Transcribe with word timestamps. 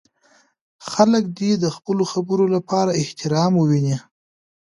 خلک 0.89 1.23
دې 1.37 1.51
د 1.63 1.65
خپلو 1.75 2.03
خبرو 2.11 2.45
لپاره 2.55 2.97
احترام 3.01 3.51
وویني. 3.57 3.97